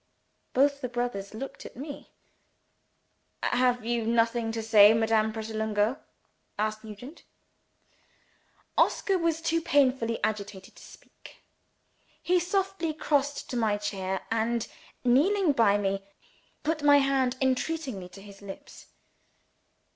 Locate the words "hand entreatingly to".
16.97-18.23